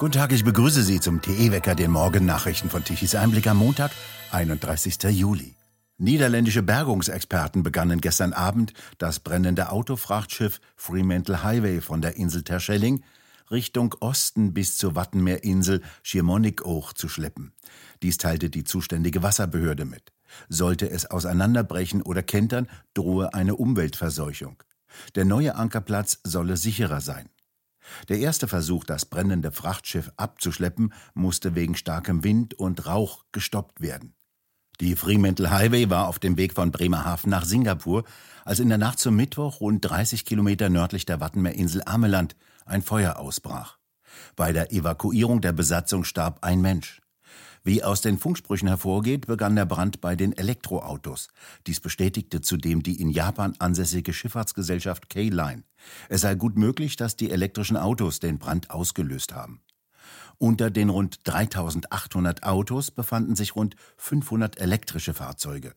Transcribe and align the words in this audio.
Guten 0.00 0.12
Tag, 0.12 0.32
ich 0.32 0.44
begrüße 0.44 0.82
Sie 0.82 0.98
zum 0.98 1.20
TE-Wecker, 1.20 1.74
den 1.74 1.90
Morgennachrichten 1.90 2.70
von 2.70 2.82
Tichys 2.82 3.14
Einblick 3.14 3.46
am 3.46 3.58
Montag, 3.58 3.90
31. 4.30 4.96
Juli. 5.10 5.56
Niederländische 5.98 6.62
Bergungsexperten 6.62 7.62
begannen 7.62 8.00
gestern 8.00 8.32
Abend, 8.32 8.72
das 8.96 9.20
brennende 9.20 9.70
Autofrachtschiff 9.70 10.62
Fremantle 10.74 11.42
Highway 11.42 11.82
von 11.82 12.00
der 12.00 12.16
Insel 12.16 12.44
Terschelling 12.44 13.04
Richtung 13.50 13.94
Osten 14.00 14.54
bis 14.54 14.78
zur 14.78 14.94
Wattenmeerinsel 14.94 15.82
Schiermonnikoog 16.02 16.96
zu 16.96 17.10
schleppen. 17.10 17.52
Dies 18.02 18.16
teilte 18.16 18.48
die 18.48 18.64
zuständige 18.64 19.22
Wasserbehörde 19.22 19.84
mit. 19.84 20.14
Sollte 20.48 20.88
es 20.88 21.10
auseinanderbrechen 21.10 22.00
oder 22.00 22.22
kentern, 22.22 22.68
drohe 22.94 23.34
eine 23.34 23.54
Umweltverseuchung. 23.54 24.62
Der 25.14 25.26
neue 25.26 25.56
Ankerplatz 25.56 26.20
solle 26.24 26.56
sicherer 26.56 27.02
sein. 27.02 27.28
Der 28.08 28.18
erste 28.18 28.48
Versuch, 28.48 28.84
das 28.84 29.04
brennende 29.04 29.52
Frachtschiff 29.52 30.10
abzuschleppen, 30.16 30.92
musste 31.14 31.54
wegen 31.54 31.76
starkem 31.76 32.24
Wind 32.24 32.54
und 32.54 32.86
Rauch 32.86 33.24
gestoppt 33.32 33.80
werden. 33.80 34.14
Die 34.80 34.96
Fremantle 34.96 35.50
Highway 35.50 35.90
war 35.90 36.08
auf 36.08 36.18
dem 36.18 36.38
Weg 36.38 36.54
von 36.54 36.70
Bremerhaven 36.70 37.28
nach 37.28 37.44
Singapur, 37.44 38.04
als 38.46 38.60
in 38.60 38.70
der 38.70 38.78
Nacht 38.78 38.98
zum 38.98 39.14
Mittwoch 39.14 39.60
rund 39.60 39.84
30 39.84 40.24
Kilometer 40.24 40.70
nördlich 40.70 41.04
der 41.04 41.20
Wattenmeerinsel 41.20 41.82
Ameland 41.84 42.34
ein 42.64 42.80
Feuer 42.80 43.18
ausbrach. 43.18 43.76
Bei 44.36 44.52
der 44.52 44.72
Evakuierung 44.72 45.42
der 45.42 45.52
Besatzung 45.52 46.04
starb 46.04 46.44
ein 46.44 46.62
Mensch. 46.62 47.02
Wie 47.62 47.84
aus 47.84 48.00
den 48.00 48.18
Funksprüchen 48.18 48.68
hervorgeht, 48.68 49.26
begann 49.26 49.54
der 49.54 49.66
Brand 49.66 50.00
bei 50.00 50.16
den 50.16 50.32
Elektroautos. 50.32 51.28
Dies 51.66 51.80
bestätigte 51.80 52.40
zudem 52.40 52.82
die 52.82 53.00
in 53.00 53.10
Japan 53.10 53.54
ansässige 53.58 54.12
Schifffahrtsgesellschaft 54.14 55.10
K-Line. 55.10 55.64
Es 56.08 56.22
sei 56.22 56.34
gut 56.34 56.56
möglich, 56.56 56.96
dass 56.96 57.16
die 57.16 57.30
elektrischen 57.30 57.76
Autos 57.76 58.18
den 58.18 58.38
Brand 58.38 58.70
ausgelöst 58.70 59.34
haben. 59.34 59.60
Unter 60.38 60.70
den 60.70 60.88
rund 60.88 61.20
3800 61.24 62.44
Autos 62.44 62.90
befanden 62.90 63.36
sich 63.36 63.54
rund 63.56 63.76
500 63.98 64.58
elektrische 64.58 65.12
Fahrzeuge. 65.12 65.74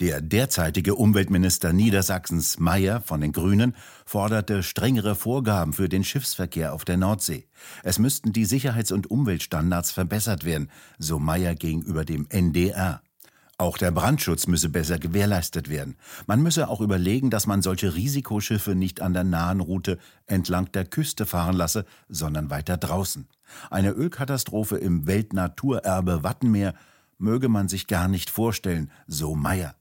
Der 0.00 0.20
derzeitige 0.20 0.96
Umweltminister 0.96 1.72
Niedersachsens 1.72 2.58
Mayer 2.58 3.00
von 3.00 3.20
den 3.20 3.30
Grünen 3.30 3.76
forderte 4.04 4.64
strengere 4.64 5.14
Vorgaben 5.14 5.72
für 5.72 5.88
den 5.88 6.02
Schiffsverkehr 6.02 6.74
auf 6.74 6.84
der 6.84 6.96
Nordsee. 6.96 7.46
Es 7.84 8.00
müssten 8.00 8.32
die 8.32 8.44
Sicherheits- 8.44 8.90
und 8.90 9.08
Umweltstandards 9.08 9.92
verbessert 9.92 10.42
werden, 10.44 10.68
so 10.98 11.20
Mayer 11.20 11.54
gegenüber 11.54 12.04
dem 12.04 12.26
NDR. 12.28 13.02
Auch 13.56 13.78
der 13.78 13.92
Brandschutz 13.92 14.48
müsse 14.48 14.68
besser 14.68 14.98
gewährleistet 14.98 15.68
werden. 15.68 15.96
Man 16.26 16.42
müsse 16.42 16.68
auch 16.68 16.80
überlegen, 16.80 17.30
dass 17.30 17.46
man 17.46 17.62
solche 17.62 17.94
Risikoschiffe 17.94 18.74
nicht 18.74 19.00
an 19.00 19.12
der 19.12 19.22
nahen 19.22 19.60
Route 19.60 19.98
entlang 20.26 20.72
der 20.72 20.86
Küste 20.86 21.24
fahren 21.24 21.54
lasse, 21.54 21.84
sondern 22.08 22.50
weiter 22.50 22.76
draußen. 22.76 23.28
Eine 23.70 23.90
Ölkatastrophe 23.90 24.76
im 24.76 25.06
Weltnaturerbe 25.06 26.24
Wattenmeer 26.24 26.74
möge 27.18 27.48
man 27.48 27.68
sich 27.68 27.86
gar 27.86 28.08
nicht 28.08 28.28
vorstellen, 28.28 28.90
so 29.06 29.36
Meyer. 29.36 29.76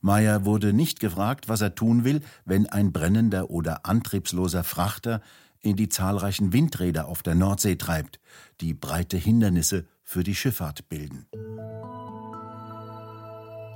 Meyer 0.00 0.44
wurde 0.44 0.72
nicht 0.72 1.00
gefragt, 1.00 1.48
was 1.48 1.60
er 1.60 1.74
tun 1.74 2.04
will, 2.04 2.22
wenn 2.44 2.66
ein 2.66 2.92
brennender 2.92 3.50
oder 3.50 3.86
antriebsloser 3.86 4.64
Frachter 4.64 5.20
in 5.60 5.76
die 5.76 5.88
zahlreichen 5.88 6.52
Windräder 6.52 7.06
auf 7.08 7.22
der 7.22 7.34
Nordsee 7.34 7.76
treibt, 7.76 8.18
die 8.60 8.74
breite 8.74 9.16
Hindernisse 9.16 9.86
für 10.02 10.24
die 10.24 10.34
Schifffahrt 10.34 10.88
bilden. 10.88 11.26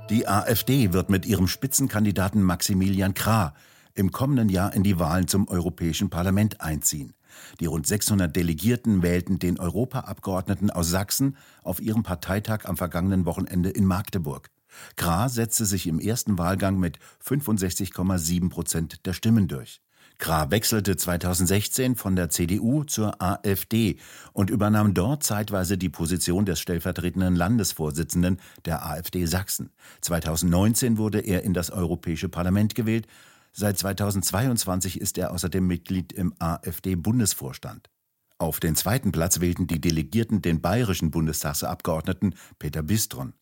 Die 0.09 0.27
AfD 0.27 0.93
wird 0.93 1.09
mit 1.09 1.25
ihrem 1.25 1.47
Spitzenkandidaten 1.47 2.43
Maximilian 2.43 3.13
Krah 3.13 3.53
im 3.95 4.11
kommenden 4.11 4.49
Jahr 4.49 4.73
in 4.73 4.83
die 4.83 4.99
Wahlen 4.99 5.27
zum 5.27 5.47
Europäischen 5.47 6.09
Parlament 6.09 6.61
einziehen. 6.61 7.13
Die 7.59 7.65
rund 7.65 7.87
600 7.87 8.33
Delegierten 8.35 9.01
wählten 9.01 9.39
den 9.39 9.59
Europaabgeordneten 9.59 10.69
aus 10.69 10.89
Sachsen 10.89 11.37
auf 11.63 11.79
ihrem 11.79 12.03
Parteitag 12.03 12.65
am 12.65 12.77
vergangenen 12.77 13.25
Wochenende 13.25 13.69
in 13.69 13.85
Magdeburg. 13.85 14.49
Krah 14.95 15.29
setzte 15.29 15.65
sich 15.65 15.87
im 15.87 15.99
ersten 15.99 16.37
Wahlgang 16.37 16.79
mit 16.79 16.99
65,7 17.23 18.49
Prozent 18.49 19.05
der 19.05 19.13
Stimmen 19.13 19.47
durch. 19.47 19.81
Krah 20.17 20.49
wechselte 20.49 20.95
2016 20.95 21.95
von 21.95 22.15
der 22.15 22.29
CDU 22.29 22.83
zur 22.83 23.21
AfD 23.21 23.97
und 24.31 24.49
übernahm 24.49 24.93
dort 24.93 25.23
zeitweise 25.23 25.77
die 25.77 25.89
Position 25.89 26.45
des 26.45 26.59
stellvertretenden 26.59 27.35
Landesvorsitzenden 27.35 28.39
der 28.63 28.85
AfD 28.85 29.25
Sachsen. 29.25 29.71
2019 30.01 30.97
wurde 30.97 31.19
er 31.19 31.43
in 31.43 31.53
das 31.53 31.69
Europäische 31.69 32.29
Parlament 32.29 32.75
gewählt. 32.75 33.07
Seit 33.51 33.77
2022 33.77 35.01
ist 35.01 35.17
er 35.17 35.31
außerdem 35.31 35.65
Mitglied 35.65 36.13
im 36.13 36.33
AfD-Bundesvorstand. 36.39 37.89
Auf 38.37 38.59
den 38.59 38.75
zweiten 38.75 39.11
Platz 39.11 39.39
wählten 39.39 39.67
die 39.67 39.79
Delegierten 39.79 40.41
den 40.41 40.61
bayerischen 40.61 41.11
Bundestagsabgeordneten 41.11 42.35
Peter 42.59 42.83
Bistron. 42.83 43.33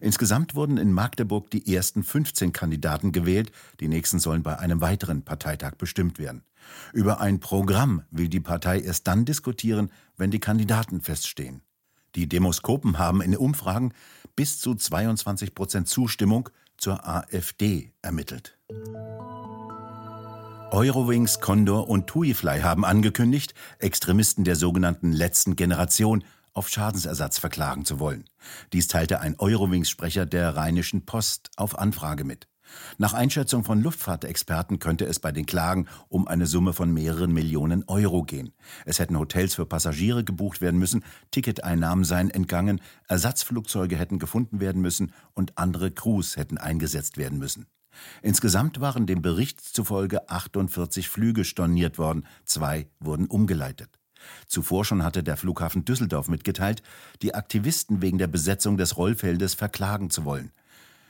Insgesamt 0.00 0.54
wurden 0.54 0.76
in 0.76 0.92
Magdeburg 0.92 1.50
die 1.50 1.74
ersten 1.74 2.02
15 2.02 2.52
Kandidaten 2.52 3.12
gewählt, 3.12 3.52
die 3.80 3.88
nächsten 3.88 4.18
sollen 4.18 4.42
bei 4.42 4.58
einem 4.58 4.80
weiteren 4.80 5.22
Parteitag 5.22 5.76
bestimmt 5.76 6.18
werden. 6.18 6.42
Über 6.92 7.20
ein 7.20 7.40
Programm 7.40 8.02
will 8.10 8.28
die 8.28 8.40
Partei 8.40 8.80
erst 8.80 9.06
dann 9.06 9.24
diskutieren, 9.24 9.90
wenn 10.16 10.30
die 10.30 10.40
Kandidaten 10.40 11.00
feststehen. 11.00 11.62
Die 12.14 12.28
Demoskopen 12.28 12.98
haben 12.98 13.20
in 13.20 13.36
Umfragen 13.36 13.92
bis 14.36 14.58
zu 14.58 14.74
22 14.74 15.54
Prozent 15.54 15.88
Zustimmung 15.88 16.48
zur 16.76 17.06
AfD 17.06 17.92
ermittelt. 18.02 18.58
Eurowings, 20.70 21.40
Condor 21.40 21.88
und 21.88 22.06
TuiFly 22.08 22.60
haben 22.60 22.84
angekündigt, 22.84 23.54
Extremisten 23.78 24.44
der 24.44 24.56
sogenannten 24.56 25.12
letzten 25.12 25.56
Generation 25.56 26.24
auf 26.56 26.68
Schadensersatz 26.68 27.38
verklagen 27.38 27.84
zu 27.84 28.00
wollen. 28.00 28.24
Dies 28.72 28.88
teilte 28.88 29.20
ein 29.20 29.38
Eurowings-Sprecher 29.38 30.26
der 30.26 30.56
Rheinischen 30.56 31.04
Post 31.04 31.50
auf 31.56 31.78
Anfrage 31.78 32.24
mit. 32.24 32.48
Nach 32.98 33.12
Einschätzung 33.12 33.64
von 33.64 33.80
Luftfahrtexperten 33.80 34.78
könnte 34.78 35.04
es 35.04 35.20
bei 35.20 35.32
den 35.32 35.46
Klagen 35.46 35.86
um 36.08 36.26
eine 36.26 36.46
Summe 36.46 36.72
von 36.72 36.92
mehreren 36.92 37.32
Millionen 37.32 37.84
Euro 37.86 38.24
gehen. 38.24 38.52
Es 38.84 38.98
hätten 38.98 39.18
Hotels 39.18 39.54
für 39.54 39.66
Passagiere 39.66 40.24
gebucht 40.24 40.60
werden 40.60 40.78
müssen, 40.78 41.04
Ticketeinnahmen 41.30 42.04
seien 42.04 42.30
entgangen, 42.30 42.80
Ersatzflugzeuge 43.08 43.96
hätten 43.96 44.18
gefunden 44.18 44.60
werden 44.60 44.82
müssen 44.82 45.12
und 45.34 45.56
andere 45.58 45.90
Crews 45.90 46.36
hätten 46.36 46.58
eingesetzt 46.58 47.18
werden 47.18 47.38
müssen. 47.38 47.66
Insgesamt 48.22 48.80
waren 48.80 49.06
dem 49.06 49.22
Bericht 49.22 49.60
zufolge 49.60 50.28
48 50.28 51.08
Flüge 51.08 51.44
storniert 51.44 51.98
worden, 51.98 52.26
zwei 52.44 52.88
wurden 53.00 53.26
umgeleitet. 53.26 53.98
Zuvor 54.46 54.84
schon 54.84 55.02
hatte 55.02 55.22
der 55.22 55.36
Flughafen 55.36 55.84
Düsseldorf 55.84 56.28
mitgeteilt, 56.28 56.82
die 57.22 57.34
Aktivisten 57.34 58.02
wegen 58.02 58.18
der 58.18 58.26
Besetzung 58.26 58.76
des 58.76 58.96
Rollfeldes 58.96 59.54
verklagen 59.54 60.10
zu 60.10 60.24
wollen. 60.24 60.52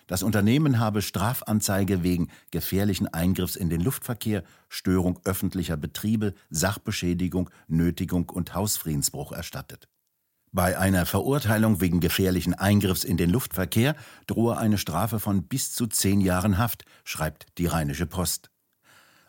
Das 0.07 0.23
Unternehmen 0.23 0.79
habe 0.79 1.03
Strafanzeige 1.03 2.05
wegen 2.05 2.29
gefährlichen 2.53 3.09
Eingriffs 3.09 3.57
in 3.57 3.69
den 3.69 3.81
Luftverkehr, 3.81 4.45
Störung 4.69 5.19
öffentlicher 5.25 5.77
Betriebe, 5.77 6.35
Sachbeschädigung, 6.49 7.51
Nötigung 7.67 8.29
und 8.29 8.55
Hausfriedensbruch 8.55 9.33
erstattet. 9.33 9.89
Bei 10.53 10.79
einer 10.79 11.07
Verurteilung 11.07 11.81
wegen 11.81 12.01
gefährlichen 12.01 12.55
Eingriffs 12.55 13.05
in 13.05 13.17
den 13.17 13.31
Luftverkehr 13.31 13.97
drohe 14.27 14.57
eine 14.57 14.79
Strafe 14.79 15.19
von 15.19 15.43
bis 15.43 15.73
zu 15.73 15.87
zehn 15.87 16.21
Jahren 16.21 16.57
Haft, 16.57 16.85
schreibt 17.05 17.47
die 17.59 17.67
Rheinische 17.67 18.07
Post. 18.07 18.51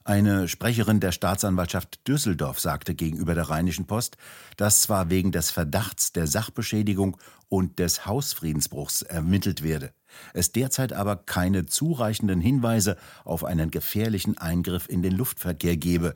Eine 0.07 0.47
Sprecherin 0.47 1.01
der 1.01 1.11
Staatsanwaltschaft 1.11 2.07
Düsseldorf 2.07 2.61
sagte 2.61 2.95
gegenüber 2.95 3.35
der 3.35 3.49
Rheinischen 3.49 3.87
Post, 3.87 4.15
dass 4.55 4.79
zwar 4.79 5.09
wegen 5.09 5.33
des 5.33 5.51
Verdachts 5.51 6.13
der 6.13 6.27
Sachbeschädigung 6.27 7.17
und 7.49 7.77
des 7.77 8.05
Hausfriedensbruchs 8.05 9.01
ermittelt 9.01 9.63
werde, 9.63 9.91
es 10.33 10.53
derzeit 10.53 10.93
aber 10.93 11.17
keine 11.17 11.65
zureichenden 11.65 12.39
Hinweise 12.39 12.95
auf 13.25 13.43
einen 13.43 13.69
gefährlichen 13.69 14.37
Eingriff 14.37 14.87
in 14.87 15.01
den 15.01 15.11
Luftverkehr 15.11 15.75
gebe, 15.75 16.15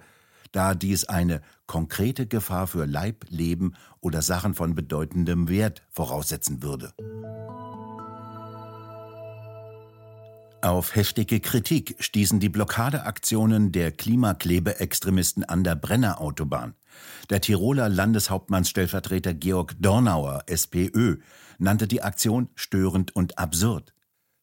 da 0.54 0.74
dies 0.74 1.04
eine 1.10 1.42
konkrete 1.68 2.28
Gefahr 2.28 2.68
für 2.68 2.86
Leib, 2.86 3.26
Leben 3.28 3.74
oder 4.00 4.22
Sachen 4.22 4.54
von 4.54 4.74
bedeutendem 4.74 5.50
Wert 5.50 5.82
voraussetzen 5.90 6.64
würde. 6.64 6.94
Auf 10.62 10.96
heftige 10.96 11.40
Kritik 11.40 11.96
stießen 12.00 12.40
die 12.40 12.50
Blockadeaktionen 12.50 13.72
der 13.72 13.92
Klimaklebeextremisten 13.92 15.44
an 15.44 15.64
der 15.64 15.76
Brennerautobahn. 15.76 16.76
Der 17.32 17.42
Tiroler 17.42 17.90
Landeshauptmannsstellvertreter 17.90 19.34
Georg 19.34 19.76
Dornauer, 19.80 20.44
SPÖ, 20.46 21.18
nannte 21.58 21.88
die 21.88 22.04
Aktion 22.04 22.50
störend 22.54 23.16
und 23.16 23.40
absurd. 23.40 23.96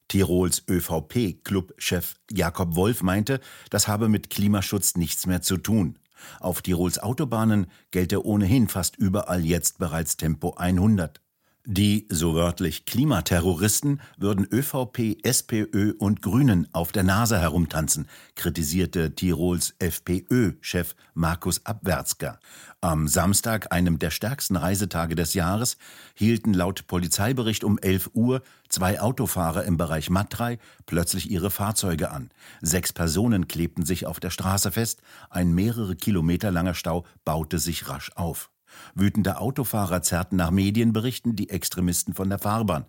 Tirols 0.09 0.65
ÖVP-Clubchef 0.69 2.17
Jakob 2.33 2.75
Wolf 2.75 3.05
meinte, 3.05 3.39
das 3.71 3.87
habe 3.87 4.09
mit 4.09 4.29
Klimaschutz 4.29 4.97
nichts 4.97 5.27
mehr 5.27 5.43
zu 5.43 5.57
tun. 5.57 6.01
Auf 6.41 6.63
Tirols 6.63 6.99
Autobahnen 6.99 7.69
gelte 7.93 8.27
ohnehin 8.27 8.67
fast 8.67 8.97
überall 8.97 9.45
jetzt 9.45 9.79
bereits 9.79 10.17
Tempo 10.17 10.55
100. 10.55 11.21
Die, 11.71 12.07
so 12.09 12.35
wörtlich, 12.35 12.87
Klimaterroristen 12.87 14.01
würden 14.17 14.49
ÖVP, 14.51 15.19
SPÖ 15.23 15.93
und 15.99 16.23
Grünen 16.23 16.67
auf 16.73 16.93
der 16.93 17.03
Nase 17.03 17.39
herumtanzen, 17.39 18.09
kritisierte 18.37 19.15
Tirols 19.15 19.75
FPÖ-Chef 19.79 20.95
Markus 21.13 21.67
Abwärtsger. 21.67 22.41
Am 22.81 23.07
Samstag, 23.07 23.71
einem 23.71 23.99
der 23.99 24.11
stärksten 24.11 24.57
Reisetage 24.57 25.15
des 25.15 25.35
Jahres, 25.35 25.77
hielten 26.15 26.55
laut 26.55 26.87
Polizeibericht 26.87 27.65
um 27.65 27.77
11 27.77 28.13
Uhr 28.15 28.41
zwei 28.71 28.99
Autofahrer 28.99 29.65
im 29.65 29.77
Bereich 29.77 30.09
Matrei 30.09 30.59
plötzlich 30.87 31.31
ihre 31.31 31.51
Fahrzeuge 31.51 32.11
an. 32.11 32.31
Sechs 32.63 32.95
Personen 32.95 33.47
klebten 33.47 33.85
sich 33.85 34.07
auf 34.07 34.21
der 34.21 34.31
Straße 34.31 34.73
fest, 34.73 35.03
ein 35.29 35.53
mehrere 35.53 35.97
Kilometer 35.97 36.51
langer 36.51 36.73
Stau 36.73 37.05
baute 37.27 37.59
sich 37.59 37.91
rasch 37.91 38.11
auf. 38.15 38.49
Wütende 38.95 39.39
Autofahrer 39.39 40.03
zerrten 40.03 40.37
nach 40.37 40.51
Medienberichten 40.51 41.37
die 41.37 41.51
Extremisten 41.51 42.15
von 42.15 42.29
der 42.29 42.39
Fahrbahn. 42.39 42.87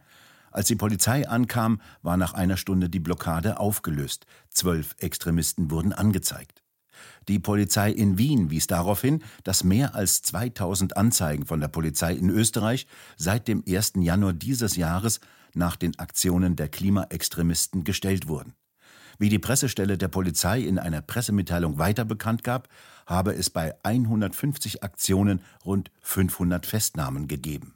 Als 0.52 0.68
die 0.68 0.76
Polizei 0.76 1.28
ankam, 1.28 1.80
war 2.02 2.18
nach 2.18 2.34
einer 2.34 2.58
Stunde 2.58 2.90
die 2.90 3.00
Blockade 3.00 3.60
aufgelöst. 3.60 4.26
Zwölf 4.50 4.96
Extremisten 5.00 5.70
wurden 5.72 5.94
angezeigt. 5.94 6.64
Die 7.28 7.40
Polizei 7.40 7.92
in 7.92 8.18
Wien 8.18 8.50
wies 8.50 8.68
darauf 8.68 9.02
hin, 9.02 9.24
dass 9.44 9.64
mehr 9.64 9.96
als 9.96 10.22
2000 10.24 10.98
Anzeigen 10.98 11.46
von 11.46 11.60
der 11.60 11.68
Polizei 11.68 12.14
in 12.14 12.30
Österreich 12.30 12.88
seit 13.18 13.48
dem 13.48 13.64
1. 13.68 13.94
Januar 13.98 14.34
dieses 14.34 14.75
Jahres 14.75 15.20
nach 15.54 15.75
den 15.75 15.98
Aktionen 16.00 16.56
der 16.56 16.70
Klimaextremisten 16.70 17.84
gestellt 17.84 18.28
wurden. 18.28 18.54
Wie 19.21 19.27
die 19.27 19.38
Pressestelle 19.38 19.98
der 19.98 20.07
Polizei 20.07 20.62
in 20.62 20.80
einer 20.80 21.01
Pressemitteilung 21.01 21.77
weiter 21.77 22.06
bekannt 22.06 22.45
gab, 22.45 22.69
habe 23.06 23.33
es 23.33 23.50
bei 23.50 23.75
150 23.83 24.81
Aktionen 24.81 25.42
rund 25.66 25.92
500 26.01 26.66
Festnahmen 26.66 27.27
gegeben. 27.27 27.75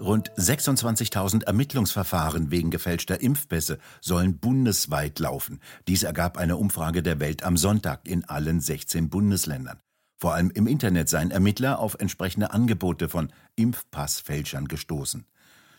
Rund 0.00 0.30
26.000 0.32 1.44
Ermittlungsverfahren 1.44 2.52
wegen 2.52 2.70
gefälschter 2.70 3.20
Impfpässe 3.20 3.78
sollen 4.00 4.38
bundesweit 4.38 5.18
laufen. 5.18 5.60
Dies 5.88 6.04
ergab 6.04 6.38
eine 6.38 6.56
Umfrage 6.56 7.02
der 7.02 7.18
Welt 7.18 7.42
am 7.42 7.56
Sonntag 7.56 8.06
in 8.06 8.24
allen 8.24 8.60
16 8.60 9.10
Bundesländern. 9.10 9.80
Vor 10.16 10.34
allem 10.34 10.50
im 10.50 10.68
Internet 10.68 11.08
seien 11.08 11.32
Ermittler 11.32 11.80
auf 11.80 11.96
entsprechende 11.98 12.52
Angebote 12.52 13.08
von 13.08 13.32
Impfpassfälschern 13.56 14.68
gestoßen. 14.68 15.26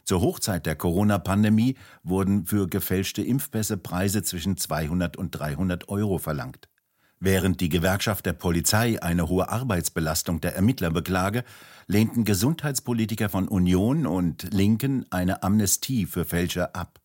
Zur 0.05 0.21
Hochzeit 0.21 0.65
der 0.65 0.75
Corona-Pandemie 0.75 1.75
wurden 2.03 2.45
für 2.45 2.67
gefälschte 2.67 3.21
Impfpässe 3.21 3.77
Preise 3.77 4.21
zwischen 4.21 4.57
200 4.57 5.15
und 5.15 5.31
300 5.31 5.87
Euro 5.87 6.17
verlangt. 6.17 6.67
Während 7.19 7.61
die 7.61 7.69
Gewerkschaft 7.69 8.25
der 8.25 8.33
Polizei 8.33 9.01
eine 9.01 9.29
hohe 9.29 9.47
Arbeitsbelastung 9.47 10.41
der 10.41 10.57
Ermittler 10.57 10.91
beklage, 10.91 11.45
lehnten 11.87 12.25
Gesundheitspolitiker 12.25 13.29
von 13.29 13.47
Union 13.47 14.05
und 14.05 14.53
Linken 14.53 15.05
eine 15.09 15.41
Amnestie 15.41 16.05
für 16.05 16.25
Fälscher 16.25 16.75
ab. 16.75 16.99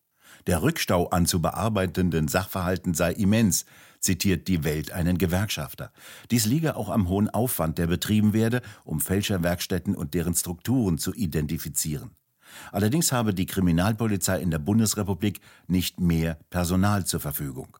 Der 0.45 0.61
Rückstau 0.61 1.07
an 1.07 1.25
zu 1.25 1.41
bearbeitenden 1.41 2.27
Sachverhalten 2.27 2.93
sei 2.93 3.13
immens, 3.13 3.65
zitiert 4.01 4.49
die 4.49 4.65
Welt 4.65 4.91
einen 4.91 5.17
Gewerkschafter. 5.17 5.93
Dies 6.31 6.45
liege 6.45 6.75
auch 6.75 6.89
am 6.89 7.07
hohen 7.07 7.29
Aufwand, 7.29 7.77
der 7.77 7.87
betrieben 7.87 8.33
werde, 8.33 8.61
um 8.83 8.99
Fälscherwerkstätten 8.99 9.95
und 9.95 10.13
deren 10.15 10.35
Strukturen 10.35 10.97
zu 10.97 11.13
identifizieren. 11.13 12.11
Allerdings 12.71 13.11
habe 13.11 13.33
die 13.33 13.45
Kriminalpolizei 13.45 14.39
in 14.41 14.51
der 14.51 14.59
Bundesrepublik 14.59 15.39
nicht 15.67 15.99
mehr 15.99 16.37
Personal 16.49 17.05
zur 17.05 17.19
Verfügung. 17.19 17.77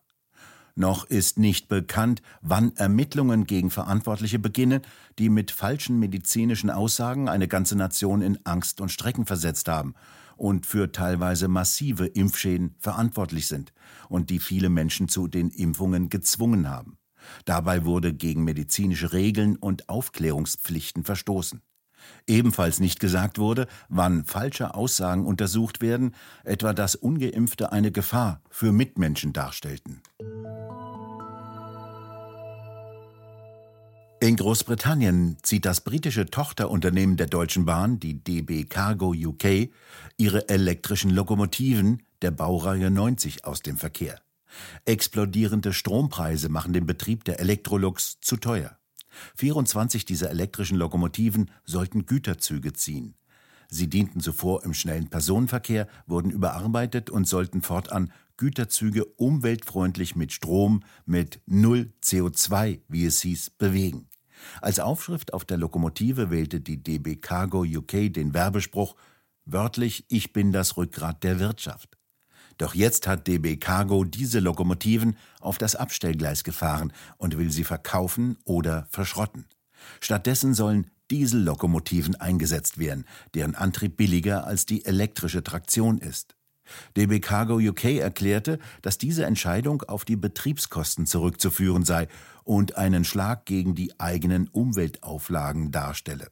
Noch 0.75 1.03
ist 1.03 1.37
nicht 1.37 1.67
bekannt, 1.67 2.21
wann 2.41 2.73
Ermittlungen 2.77 3.45
gegen 3.45 3.69
Verantwortliche 3.69 4.39
beginnen, 4.39 4.81
die 5.17 5.29
mit 5.29 5.51
falschen 5.51 5.99
medizinischen 5.99 6.69
Aussagen 6.69 7.27
eine 7.27 7.49
ganze 7.49 7.75
Nation 7.75 8.21
in 8.21 8.39
Angst 8.45 8.79
und 8.79 8.89
Strecken 8.89 9.25
versetzt 9.25 9.67
haben 9.67 9.93
und 10.37 10.65
für 10.65 10.93
teilweise 10.93 11.49
massive 11.49 12.05
Impfschäden 12.05 12.75
verantwortlich 12.79 13.47
sind 13.47 13.73
und 14.07 14.29
die 14.29 14.39
viele 14.39 14.69
Menschen 14.69 15.09
zu 15.09 15.27
den 15.27 15.49
Impfungen 15.49 16.07
gezwungen 16.07 16.69
haben. 16.69 16.97
Dabei 17.43 17.83
wurde 17.83 18.13
gegen 18.13 18.45
medizinische 18.45 19.11
Regeln 19.11 19.57
und 19.57 19.89
Aufklärungspflichten 19.89 21.03
verstoßen. 21.03 21.61
Ebenfalls 22.27 22.79
nicht 22.79 22.99
gesagt 22.99 23.39
wurde, 23.39 23.67
wann 23.89 24.23
falsche 24.23 24.75
Aussagen 24.75 25.25
untersucht 25.25 25.81
werden, 25.81 26.15
etwa 26.43 26.73
dass 26.73 26.95
ungeimpfte 26.95 27.71
eine 27.71 27.91
Gefahr 27.91 28.41
für 28.49 28.71
Mitmenschen 28.71 29.33
darstellten. 29.33 30.01
In 34.21 34.35
Großbritannien 34.35 35.37
zieht 35.43 35.65
das 35.65 35.79
britische 35.79 36.25
Tochterunternehmen 36.25 37.15
der 37.15 37.27
Deutschen 37.27 37.63
Bahn, 37.65 38.01
die 38.01 38.21
DB 38.21 38.65
Cargo 38.65 39.13
UK, 39.13 39.69
ihre 40.17 40.49
elektrischen 40.49 41.09
Lokomotiven 41.09 42.03
der 42.21 42.31
Baureihe 42.31 42.91
90 42.91 43.45
aus 43.45 43.61
dem 43.61 43.77
Verkehr. 43.77 44.19
Explodierende 44.83 45.71
Strompreise 45.71 46.49
machen 46.49 46.73
den 46.73 46.85
Betrieb 46.85 47.23
der 47.23 47.39
Elektrolux 47.39 48.19
zu 48.19 48.35
teuer. 48.35 48.78
24 49.35 50.05
dieser 50.05 50.29
elektrischen 50.29 50.77
Lokomotiven 50.77 51.51
sollten 51.65 52.05
Güterzüge 52.05 52.73
ziehen. 52.73 53.15
Sie 53.69 53.87
dienten 53.87 54.19
zuvor 54.19 54.63
im 54.65 54.73
schnellen 54.73 55.09
Personenverkehr, 55.09 55.87
wurden 56.07 56.31
überarbeitet 56.31 57.09
und 57.09 57.27
sollten 57.27 57.61
fortan 57.61 58.11
Güterzüge 58.37 59.05
umweltfreundlich 59.05 60.15
mit 60.15 60.31
Strom 60.31 60.81
mit 61.05 61.41
Null 61.45 61.93
CO2, 62.03 62.79
wie 62.87 63.05
es 63.05 63.21
hieß, 63.21 63.51
bewegen. 63.51 64.07
Als 64.61 64.79
Aufschrift 64.79 65.33
auf 65.33 65.45
der 65.45 65.57
Lokomotive 65.57 66.31
wählte 66.31 66.61
die 66.61 66.81
DB 66.81 67.17
Cargo 67.17 67.63
UK 67.63 68.11
den 68.11 68.33
Werbespruch 68.33 68.95
wörtlich 69.45 70.05
Ich 70.07 70.33
bin 70.33 70.51
das 70.51 70.77
Rückgrat 70.77 71.23
der 71.23 71.39
Wirtschaft. 71.39 71.98
Doch 72.59 72.75
jetzt 72.75 73.07
hat 73.07 73.25
DB 73.25 73.55
Cargo 73.55 74.03
diese 74.03 74.39
Lokomotiven 74.39 75.17
auf 75.39 75.57
das 75.57 75.77
Abstellgleis 75.77 76.43
gefahren 76.43 76.91
und 77.17 77.37
will 77.37 77.51
sie 77.51 77.63
verkaufen 77.63 78.37
oder 78.43 78.85
verschrotten. 78.91 79.45
Stattdessen 80.01 80.53
sollen 80.53 80.91
Diesellokomotiven 81.09 82.15
eingesetzt 82.17 82.77
werden, 82.77 83.05
deren 83.33 83.55
Antrieb 83.55 83.95
billiger 83.95 84.45
als 84.45 84.65
die 84.65 84.85
elektrische 84.85 85.41
Traktion 85.41 85.99
ist. 85.99 86.35
DB 86.97 87.21
Cargo 87.21 87.55
UK 87.55 87.85
erklärte, 87.95 88.59
dass 88.81 88.97
diese 88.97 89.25
Entscheidung 89.25 89.81
auf 89.83 90.03
die 90.03 90.17
Betriebskosten 90.17 91.05
zurückzuführen 91.05 91.85
sei 91.85 92.09
und 92.43 92.77
einen 92.77 93.05
Schlag 93.05 93.45
gegen 93.45 93.73
die 93.73 93.97
eigenen 94.01 94.49
Umweltauflagen 94.49 95.71
darstelle. 95.71 96.27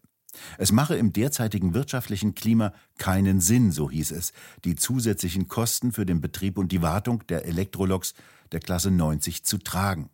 Es 0.57 0.71
mache 0.71 0.95
im 0.95 1.13
derzeitigen 1.13 1.73
wirtschaftlichen 1.73 2.35
Klima 2.35 2.73
keinen 2.97 3.41
Sinn, 3.41 3.71
so 3.71 3.89
hieß 3.89 4.11
es, 4.11 4.33
die 4.63 4.75
zusätzlichen 4.75 5.47
Kosten 5.47 5.91
für 5.91 6.05
den 6.05 6.21
Betrieb 6.21 6.57
und 6.57 6.71
die 6.71 6.81
Wartung 6.81 7.25
der 7.27 7.45
Elektroloks 7.45 8.13
der 8.51 8.59
Klasse 8.59 8.91
90 8.91 9.43
zu 9.43 9.57
tragen. 9.57 10.09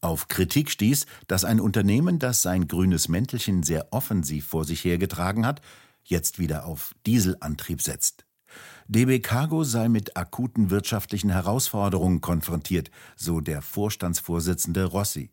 Auf 0.00 0.26
Kritik 0.26 0.70
stieß, 0.70 1.06
dass 1.28 1.44
ein 1.44 1.60
Unternehmen, 1.60 2.18
das 2.18 2.42
sein 2.42 2.66
grünes 2.66 3.08
Mäntelchen 3.08 3.62
sehr 3.62 3.92
offensiv 3.92 4.46
vor 4.46 4.64
sich 4.64 4.84
hergetragen 4.84 5.46
hat, 5.46 5.60
jetzt 6.02 6.38
wieder 6.40 6.66
auf 6.66 6.94
Dieselantrieb 7.06 7.80
setzt. 7.80 8.24
DB 8.88 9.20
Cargo 9.20 9.64
sei 9.64 9.88
mit 9.88 10.16
akuten 10.16 10.70
wirtschaftlichen 10.70 11.30
Herausforderungen 11.30 12.20
konfrontiert, 12.20 12.90
so 13.16 13.40
der 13.40 13.62
Vorstandsvorsitzende 13.62 14.84
Rossi. 14.84 15.30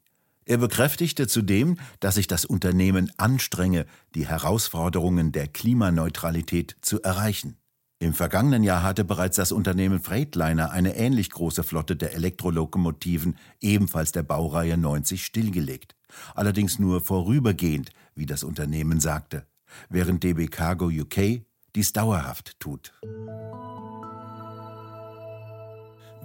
Er 0.49 0.57
bekräftigte 0.57 1.27
zudem, 1.27 1.77
dass 1.99 2.15
sich 2.15 2.25
das 2.25 2.43
Unternehmen 2.43 3.11
anstrenge, 3.17 3.85
die 4.15 4.25
Herausforderungen 4.25 5.31
der 5.31 5.47
Klimaneutralität 5.47 6.75
zu 6.81 7.03
erreichen. 7.03 7.57
Im 7.99 8.15
vergangenen 8.15 8.63
Jahr 8.63 8.81
hatte 8.81 9.03
bereits 9.03 9.35
das 9.35 9.51
Unternehmen 9.51 9.99
Freightliner 9.99 10.71
eine 10.71 10.95
ähnlich 10.95 11.29
große 11.29 11.61
Flotte 11.61 11.95
der 11.95 12.15
Elektrolokomotiven, 12.15 13.37
ebenfalls 13.61 14.11
der 14.11 14.23
Baureihe 14.23 14.75
90, 14.75 15.23
stillgelegt. 15.23 15.95
Allerdings 16.33 16.79
nur 16.79 16.99
vorübergehend, 16.99 17.91
wie 18.15 18.25
das 18.25 18.43
Unternehmen 18.43 18.99
sagte, 18.99 19.45
während 19.87 20.23
DB 20.23 20.47
Cargo 20.47 20.87
UK 20.87 21.43
dies 21.75 21.93
dauerhaft 21.93 22.59
tut. 22.59 22.91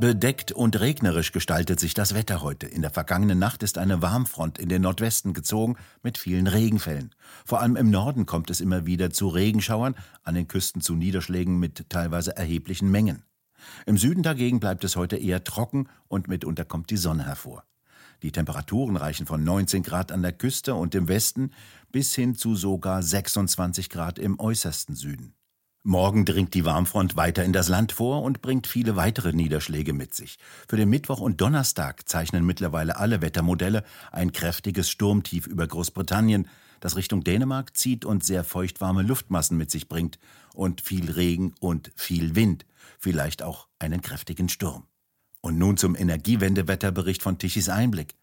Bedeckt 0.01 0.51
und 0.51 0.81
regnerisch 0.81 1.31
gestaltet 1.31 1.79
sich 1.79 1.95
das 1.95 2.15
Wetter 2.15 2.43
heute. 2.43 2.67
In 2.67 2.83
der 2.83 2.91
vergangenen 2.91 3.39
Nacht 3.39 3.63
ist 3.63 3.79
eine 3.79 4.03
Warmfront 4.03 4.59
in 4.59 4.69
den 4.69 4.83
Nordwesten 4.83 5.35
gezogen 5.35 5.77
mit 6.03 6.19
vielen 6.19 6.49
Regenfällen. 6.49 7.15
Vor 7.45 7.61
allem 7.61 7.77
im 7.77 7.91
Norden 7.91 8.27
kommt 8.27 8.51
es 8.51 8.61
immer 8.61 8.87
wieder 8.87 9.11
zu 9.11 9.29
Regenschauern, 9.29 9.95
an 10.25 10.35
den 10.35 10.49
Küsten 10.49 10.81
zu 10.81 10.97
Niederschlägen 10.97 11.61
mit 11.61 11.89
teilweise 11.91 12.37
erheblichen 12.37 12.91
Mengen. 12.91 13.23
Im 13.87 13.97
Süden 13.97 14.25
dagegen 14.25 14.59
bleibt 14.59 14.83
es 14.83 14.97
heute 14.97 15.17
eher 15.17 15.45
trocken 15.45 15.89
und 16.09 16.27
mitunter 16.27 16.65
kommt 16.65 16.91
die 16.91 16.97
Sonne 16.97 17.25
hervor. 17.27 17.65
Die 18.23 18.33
Temperaturen 18.33 18.97
reichen 18.97 19.27
von 19.27 19.45
19 19.45 19.85
Grad 19.85 20.11
an 20.11 20.23
der 20.23 20.33
Küste 20.33 20.75
und 20.75 20.97
im 20.97 21.07
Westen 21.07 21.53
bis 21.93 22.15
hin 22.15 22.35
zu 22.35 22.57
sogar 22.57 23.01
26 23.03 23.91
Grad 23.91 24.19
im 24.19 24.41
äußersten 24.41 24.97
Süden. 24.97 25.35
Morgen 25.87 26.25
dringt 26.25 26.55
die 26.55 26.64
Warmfront 26.64 27.14
weiter 27.14 27.45
in 27.45 27.53
das 27.53 27.69
Land 27.69 27.93
vor 27.93 28.23
und 28.23 28.41
bringt 28.41 28.67
viele 28.67 28.97
weitere 28.97 29.35
Niederschläge 29.35 29.93
mit 29.93 30.14
sich. 30.14 30.38
Für 30.67 30.79
den 30.79 30.88
Mittwoch 30.88 31.21
und 31.21 31.43
Donnerstag 31.43 32.09
zeichnen 32.09 32.47
mittlerweile 32.47 32.97
alle 32.97 33.21
Wettermodelle 33.21 33.85
ein 34.11 34.33
kräftiges 34.33 34.88
Sturmtief 34.88 35.47
über 35.47 35.67
Großbritannien, 35.67 36.49
das 36.81 36.97
Richtung 36.97 37.23
Dänemark 37.23 37.76
zieht 37.76 38.07
und 38.07 38.25
sehr 38.25 38.45
feuchtwarme 38.45 39.03
Luftmassen 39.03 39.59
mit 39.59 39.71
sich 39.71 39.87
bringt 39.87 40.19
und 40.55 40.81
viel 40.81 41.11
Regen 41.11 41.53
und 41.61 41.93
viel 41.97 42.35
Wind, 42.35 42.64
vielleicht 42.99 43.43
auch 43.43 43.69
einen 43.79 44.00
kräftigen 44.00 44.49
Sturm. 44.49 44.87
Und 45.43 45.59
nun 45.59 45.76
zum 45.76 45.97
Energiewendewetterbericht 45.97 47.23
von 47.23 47.37
Tichys 47.37 47.69
Einblick. 47.69 48.14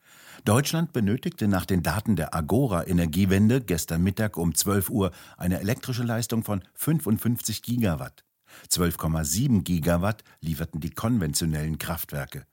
Deutschland 0.46 0.92
benötigte 0.92 1.48
nach 1.48 1.66
den 1.66 1.84
Daten 1.84 2.16
der 2.16 2.34
Agora 2.34 2.88
Energiewende 2.88 3.62
gestern 3.62 4.02
Mittag 4.02 4.38
um 4.38 4.56
12 4.56 4.90
Uhr 4.90 5.12
eine 5.38 5.60
elektrische 5.60 6.04
Leistung 6.04 6.44
von 6.44 6.64
55 6.74 7.62
Gigawatt. 7.62 8.24
12,7 8.70 9.64
Gigawatt 9.64 10.24
lieferten 10.40 10.80
die 10.80 10.90
konventionellen 10.90 11.78
Kraftwerke. 11.78 12.46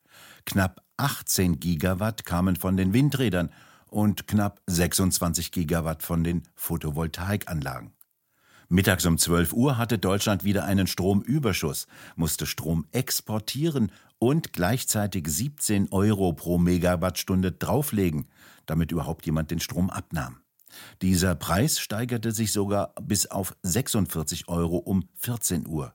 Knapp 0.45 0.83
18 0.97 1.61
Gigawatt 1.61 2.25
kamen 2.25 2.57
von 2.57 2.77
den 2.77 2.93
Windrädern 2.93 3.51
und 3.87 4.27
knapp 4.27 4.61
26 4.67 5.53
Gigawatt 5.53 6.03
von 6.03 6.25
den 6.25 6.43
Photovoltaikanlagen. 6.55 7.93
Mittags 8.71 9.07
um 9.07 9.17
12 9.17 9.55
Uhr 9.55 9.79
hatte 9.79 9.99
Deutschland 9.99 10.45
wieder 10.45 10.65
einen 10.65 10.87
Stromüberschuss, 10.87 11.87
musste 12.17 12.45
Strom 12.45 12.85
exportieren 12.93 13.91
und 14.19 14.53
gleichzeitig 14.53 15.29
17 15.29 15.93
Euro 15.93 16.33
pro 16.33 16.59
Megawattstunde 16.59 17.53
drauflegen, 17.53 18.27
damit 18.67 18.93
überhaupt 18.93 19.27
jemand 19.27 19.51
den 19.51 19.61
Strom 19.61 19.91
abnahm. 19.91 20.41
Dieser 21.03 21.35
Preis 21.35 21.79
steigerte 21.81 22.33
sich 22.33 22.53
sogar 22.53 22.95
bis 23.01 23.27
auf 23.27 23.57
46 23.63 24.49
Euro 24.49 24.77
um 24.77 25.09
14 25.15 25.67
Uhr. 25.67 25.95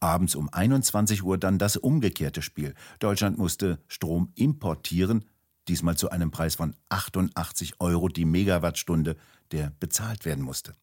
Abends 0.00 0.34
um 0.34 0.48
21 0.48 1.22
Uhr 1.22 1.36
dann 1.36 1.58
das 1.58 1.76
umgekehrte 1.76 2.40
Spiel. 2.40 2.74
Deutschland 3.00 3.36
musste 3.36 3.78
Strom 3.86 4.32
importieren, 4.34 5.26
diesmal 5.68 5.96
zu 5.96 6.10
einem 6.10 6.30
Preis 6.30 6.54
von 6.54 6.74
88 6.88 7.80
Euro 7.80 8.08
die 8.08 8.24
Megawattstunde, 8.24 9.16
der 9.52 9.72
bezahlt 9.78 10.24
werden 10.24 10.42
musste. 10.42 10.74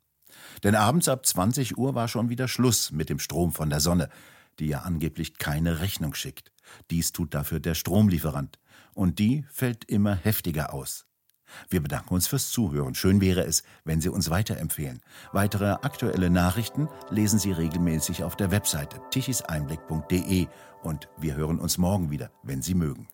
Denn 0.63 0.75
abends 0.75 1.08
ab 1.08 1.25
20 1.25 1.77
Uhr 1.77 1.96
war 1.96 2.08
schon 2.08 2.29
wieder 2.29 2.48
Schluss 2.48 2.91
mit 2.91 3.10
dem 3.10 3.20
Strom 3.20 3.51
von 3.53 3.70
der 3.70 3.79
Sonne, 3.79 4.10
die 4.59 4.67
ja 4.67 4.79
angeblich 4.79 5.38
keine 5.38 5.79
Rechnung 5.79 6.13
schickt. 6.13 6.51
Dies 6.89 7.12
tut 7.12 7.33
dafür 7.33 7.59
der 7.59 7.75
Stromlieferant. 7.75 8.59
Und 8.93 9.19
die 9.19 9.45
fällt 9.51 9.85
immer 9.85 10.15
heftiger 10.15 10.74
aus. 10.74 11.05
Wir 11.69 11.81
bedanken 11.81 12.13
uns 12.13 12.27
fürs 12.27 12.50
Zuhören. 12.50 12.95
Schön 12.95 13.21
wäre 13.21 13.43
es, 13.43 13.63
wenn 13.83 14.01
Sie 14.01 14.09
uns 14.09 14.29
weiterempfehlen. 14.29 15.01
Weitere 15.31 15.71
aktuelle 15.71 16.29
Nachrichten 16.29 16.89
lesen 17.09 17.39
Sie 17.39 17.51
regelmäßig 17.51 18.24
auf 18.24 18.35
der 18.35 18.51
Webseite 18.51 19.00
tichiseinblick.de 19.12 20.47
und 20.83 21.07
wir 21.17 21.35
hören 21.35 21.59
uns 21.59 21.77
morgen 21.77 22.09
wieder, 22.09 22.31
wenn 22.43 22.62
Sie 22.62 22.74
mögen. 22.74 23.07